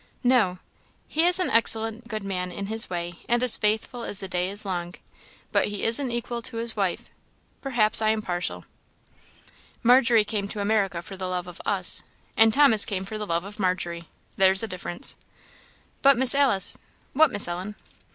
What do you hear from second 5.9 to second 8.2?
equal to his wife. Perhaps I